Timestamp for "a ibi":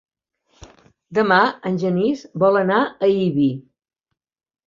2.85-3.47